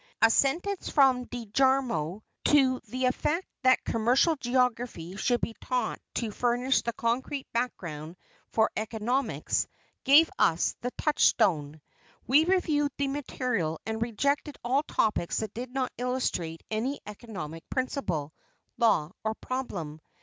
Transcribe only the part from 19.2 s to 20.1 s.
or problem.